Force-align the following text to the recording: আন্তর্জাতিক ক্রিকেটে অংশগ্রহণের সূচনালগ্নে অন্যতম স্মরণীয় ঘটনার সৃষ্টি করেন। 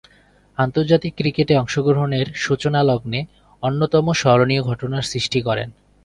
আন্তর্জাতিক 0.57 1.13
ক্রিকেটে 1.17 1.53
অংশগ্রহণের 1.57 2.27
সূচনালগ্নে 2.35 3.21
অন্যতম 3.63 4.05
স্মরণীয় 4.13 4.63
ঘটনার 4.63 5.03
সৃষ্টি 5.03 5.39
করেন। 5.41 5.69